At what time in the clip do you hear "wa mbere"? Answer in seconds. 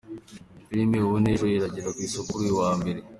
2.61-2.99